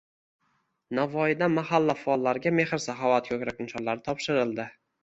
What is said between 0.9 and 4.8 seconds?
Navoiyda mahalla faollariga “Mehr-saxovat” ko‘krak nishonlari topshirildi